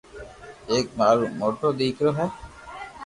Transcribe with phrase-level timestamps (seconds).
[0.71, 2.27] ايڪ مارو موٽو ديڪرو ھي